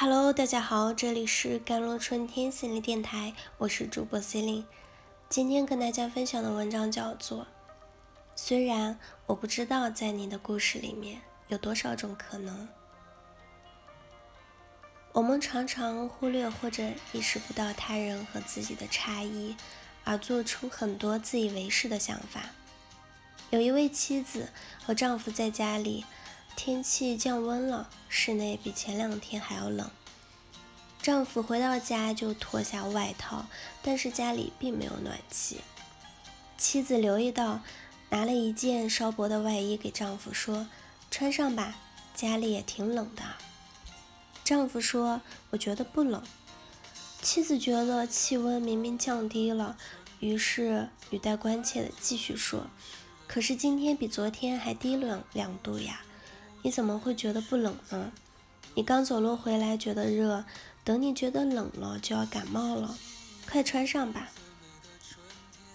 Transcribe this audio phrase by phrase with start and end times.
[0.00, 4.66] Hello，大家好，这里是甘露春天心理电台，我是主播 c e l i n e
[5.28, 7.42] 今天跟大家分享的文章叫做
[8.34, 12.66] 《虽然我不知道在你的故事里面有多少种可能》。
[15.12, 16.82] 我们常常忽略或者
[17.12, 19.54] 意识不到他人和自己的差异，
[20.04, 22.46] 而做出很多自以为是的想法。
[23.50, 24.48] 有一位妻子
[24.82, 26.06] 和丈夫在家里。
[26.56, 29.90] 天气降温了，室内比前两天还要冷。
[31.00, 33.46] 丈夫回到家就脱下外套，
[33.82, 35.62] 但是家里并没有暖气。
[36.58, 37.60] 妻子留意到，
[38.10, 40.68] 拿了一件稍薄的外衣给丈夫说
[41.10, 41.78] ：“穿上吧，
[42.14, 43.22] 家里也挺冷的。”
[44.44, 46.22] 丈夫说：“我觉得不冷。”
[47.22, 49.78] 妻子觉得气温明明降低了，
[50.18, 52.66] 于是语带关切的继续说
[53.26, 56.02] ：“可是今天比昨天还低了两度呀。”
[56.62, 58.12] 你怎么会觉得不冷呢？
[58.74, 60.44] 你刚走路回来觉得热，
[60.84, 62.96] 等你觉得冷了就要感冒了，
[63.48, 64.30] 快穿上吧。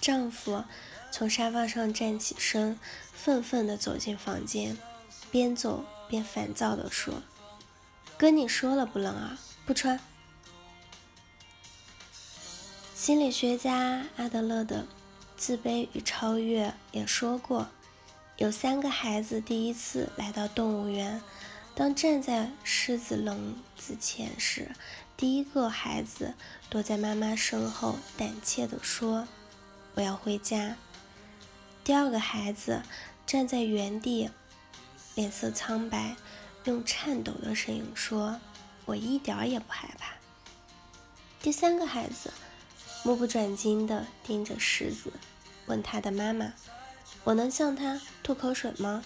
[0.00, 0.64] 丈夫
[1.12, 2.78] 从沙发上站起身，
[3.12, 4.76] 愤愤地走进房间，
[5.30, 7.22] 边走边烦躁地说
[8.18, 10.00] ：“跟你说了不冷啊，不穿。”
[12.94, 14.82] 心理学家阿德勒的
[15.36, 17.68] 《自卑与超越》也说过。
[18.40, 21.20] 有三个孩子第一次来到动物园，
[21.74, 24.74] 当站在狮子笼子前时，
[25.14, 26.32] 第一个孩子
[26.70, 29.28] 躲在妈妈身后，胆怯地说
[29.92, 30.76] ：“我要回家。”
[31.84, 32.82] 第二个孩子
[33.26, 34.30] 站在原地，
[35.14, 36.16] 脸色苍白，
[36.64, 38.40] 用颤抖的声音说
[38.86, 40.14] ：“我一点也不害怕。”
[41.42, 42.32] 第三个孩子
[43.04, 45.12] 目不转睛地盯着狮子，
[45.66, 46.54] 问他的妈妈。
[47.24, 49.04] 我能向他吐口水吗？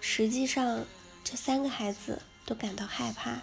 [0.00, 0.84] 实际上，
[1.22, 3.42] 这三个孩子都感到害怕，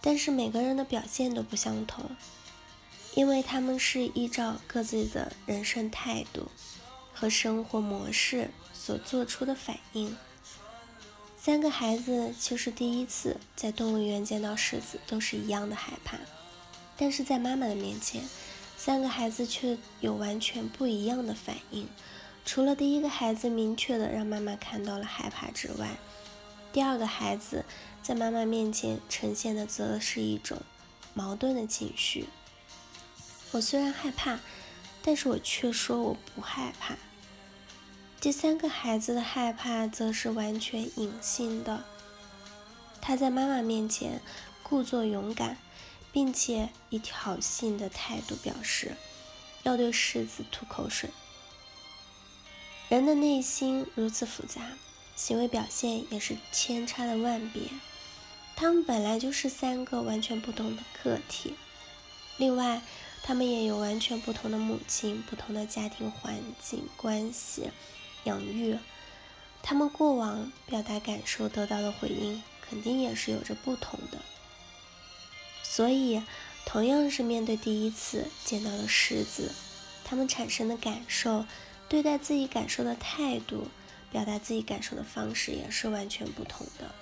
[0.00, 2.10] 但是每个人的表现都不相同，
[3.14, 6.48] 因为他们是依照各自的人生态度
[7.12, 10.16] 和生活模式所做出的反应。
[11.36, 16.18] 三个孩子其实第一次在动物园见到狮子都是一样的害怕，
[16.96, 18.22] 但是在妈妈的面前。
[18.76, 21.88] 三个孩子却有完全不一样的反应，
[22.44, 25.96] 除了第一个孩子明确的让妈妈看到了害怕之外，
[26.72, 27.64] 第二个孩子
[28.02, 30.60] 在妈妈面前呈现的则是一种
[31.14, 32.28] 矛盾的情绪。
[33.52, 34.38] 我虽然害怕，
[35.02, 36.96] 但是我却说我不害怕。
[38.20, 41.84] 第三个孩子的害怕则是完全隐性的，
[43.00, 44.20] 他在妈妈面前
[44.62, 45.56] 故作勇敢。
[46.16, 48.96] 并且以挑衅的态度表示
[49.64, 51.10] 要对狮子吐口水。
[52.88, 54.62] 人的内心如此复杂，
[55.14, 57.64] 行为表现也是千差的万别。
[58.56, 61.52] 他们本来就是三个完全不同的个体，
[62.38, 62.80] 另外，
[63.22, 67.70] 他们也有完全不同的母亲、不同的家庭环境关系、
[68.24, 68.78] 养育。
[69.62, 74.16] 他们过往表达感受得到的回应，肯定也是有着不同的。
[75.76, 76.22] 所以，
[76.64, 79.52] 同样是面对第一次见到的狮子，
[80.06, 81.44] 他们产生的感受、
[81.86, 83.68] 对待自己感受的态度、
[84.10, 86.94] 表达自己感受的方式也是完全不同的。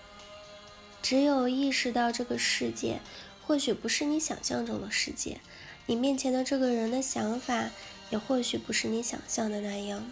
[1.00, 2.98] 只有意识到这个世界
[3.46, 5.40] 或许不是你想象中的世界，
[5.86, 7.70] 你面前的这个人的想法
[8.10, 10.10] 也或许不是你想象的那样，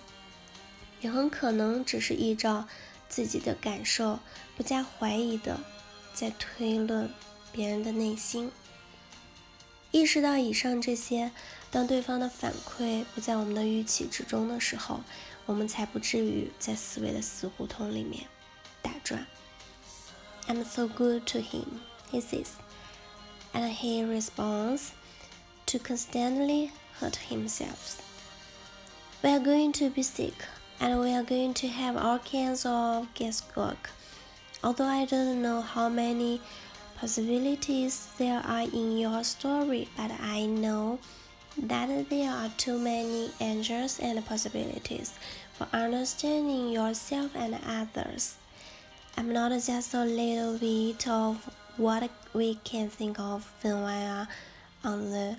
[1.01, 2.69] 也很可能只是依照
[3.09, 4.21] 自己的感受，
[4.57, 5.59] 不加怀疑的
[6.15, 7.11] 在推论。
[7.52, 8.52] 别人的内心，
[9.92, 11.32] 意识到以上这些，
[11.72, 15.02] 当对方的反馈不在我们的预期之中的时候，
[15.46, 18.26] 我们才不至于在思维的死胡同里面
[18.82, 19.26] 打转。
[20.48, 22.48] I'm so good to him, he says,
[23.54, 24.90] and he responds
[25.66, 27.98] to constantly hurt himself.
[29.22, 30.34] We are going to be sick,
[30.80, 33.90] and we are going to have all kinds of guesswork.
[34.62, 36.40] Although I don't know how many
[37.03, 41.01] possibilities there are in your story, but I know
[41.61, 45.13] that there are too many angels and possibilities
[45.53, 48.37] for understanding yourself and others.
[49.17, 54.29] I'm not just a little bit of what we can think of when we are
[54.85, 55.39] on the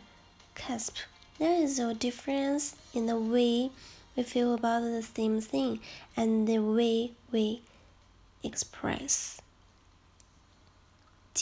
[0.55, 0.97] cusp.
[1.39, 3.71] There is a difference in the way
[4.17, 5.79] we feel about the same thing
[6.17, 7.61] and the way we
[8.43, 9.39] express.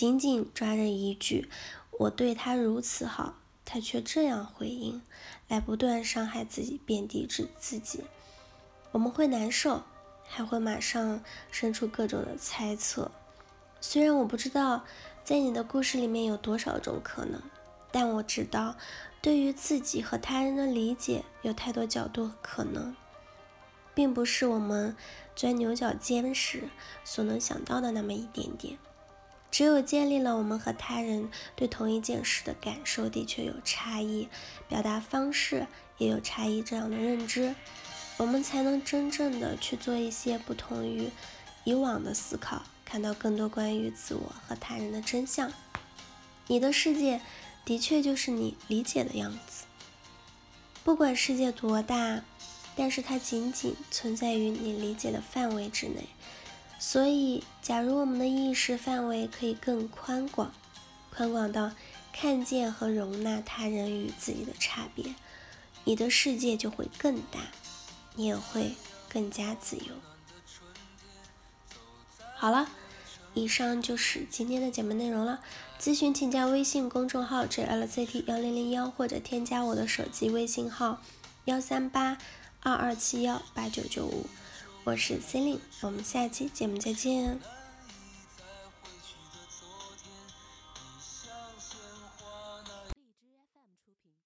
[0.02, 1.48] 紧紧抓着一句
[2.00, 5.00] “我对他如此好，他却这样回应”，
[5.48, 8.04] 来不断伤害自己、贬低自自己，
[8.94, 9.84] 我们会难受，
[10.28, 11.22] 还会马上
[11.52, 13.12] 生出各种的猜测。
[13.80, 14.84] 虽然我不知道
[15.24, 17.40] 在你的故事里面有多少种可能，
[17.92, 18.76] 但我知道
[19.22, 22.96] 对于自己和他人的理解有太多角度和可能，
[23.94, 24.96] 并不是我们
[25.36, 26.70] 钻牛角尖时
[27.04, 28.80] 所能想到的那么一点点。
[29.52, 34.30] 只有建立了我们和他人对同一件事的感受的确有差异，
[34.70, 35.68] 表达方式
[35.98, 37.54] 也有差异这样的认知，
[38.16, 41.10] 我们才能真正的去做一些不同于
[41.66, 45.52] 以往的思考，看到更多关于自我和他人的真相。
[46.48, 47.22] 你的世界
[47.66, 49.66] 的确就是你理解的样子，
[50.84, 52.24] 不管世界多大，
[52.76, 56.08] 但是它仅仅存在于你理解的范围之内。
[56.84, 60.52] 所以，假如我们的意识范围可以更宽广，
[61.16, 61.72] 宽广到
[62.12, 65.14] 看见和容纳他人与自己的差别，
[65.84, 67.40] 你的世界就会更大，
[68.16, 68.74] 你也会
[69.08, 69.94] 更加自由。
[72.36, 72.68] 好了，
[73.36, 75.40] 以上就是今天的节目内容了。
[75.80, 81.00] 咨询请加微信公众号 jlct 幺零零幺，或者添加我的手机微信号
[81.46, 82.18] 幺三八
[82.62, 84.26] 二二七幺八九九五。
[84.84, 87.40] 我是 c e l i n e 我们下期节目再见。